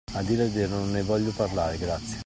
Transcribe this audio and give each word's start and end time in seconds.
A 0.15 0.23
dire 0.23 0.45
il 0.45 0.49
vero 0.51 0.77
non 0.79 0.89
ne 0.89 1.03
voglio 1.03 1.29
parlare, 1.29 1.77
grazie. 1.77 2.17